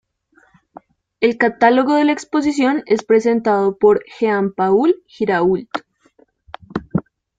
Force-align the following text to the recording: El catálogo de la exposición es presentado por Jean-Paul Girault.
El 1.19 1.37
catálogo 1.37 1.93
de 1.93 2.05
la 2.05 2.11
exposición 2.11 2.81
es 2.87 3.03
presentado 3.03 3.77
por 3.77 4.03
Jean-Paul 4.19 4.95
Girault. 5.05 5.69